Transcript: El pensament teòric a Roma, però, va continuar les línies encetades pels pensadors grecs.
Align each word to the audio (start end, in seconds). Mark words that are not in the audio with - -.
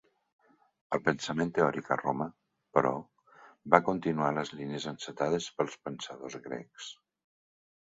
El 0.97 1.01
pensament 1.09 1.51
teòric 1.57 1.91
a 1.95 1.97
Roma, 2.01 2.27
però, 2.79 2.95
va 3.75 3.81
continuar 3.91 4.33
les 4.39 4.53
línies 4.63 4.89
encetades 4.95 5.53
pels 5.61 5.79
pensadors 5.87 6.43
grecs. 6.51 6.91